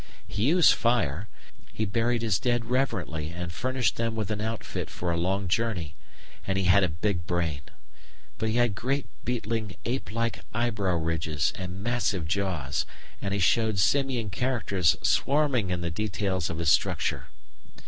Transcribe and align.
He 0.27 0.45
used 0.47 0.73
fire; 0.73 1.27
he 1.71 1.85
buried 1.85 2.23
his 2.23 2.39
dead 2.39 2.65
reverently 2.65 3.29
and 3.29 3.53
furnished 3.53 3.97
them 3.97 4.15
with 4.15 4.31
an 4.31 4.41
outfit 4.41 4.89
for 4.89 5.11
a 5.11 5.15
long 5.15 5.47
journey; 5.47 5.93
and 6.47 6.57
he 6.57 6.63
had 6.63 6.83
a 6.83 6.89
big 6.89 7.27
brain. 7.27 7.61
But 8.39 8.49
he 8.49 8.55
had 8.55 8.73
great 8.73 9.05
beetling, 9.23 9.75
ape 9.85 10.11
like 10.11 10.39
eyebrow 10.55 10.95
ridges 10.95 11.53
and 11.55 11.83
massive 11.83 12.27
jaws, 12.27 12.87
and 13.21 13.31
he 13.31 13.39
showed 13.39 13.77
"simian 13.77 14.31
characters 14.31 14.97
swarming 15.03 15.69
in 15.69 15.81
the 15.81 15.91
details 15.91 16.49
of 16.49 16.57
his 16.57 16.69
structure." 16.71 17.27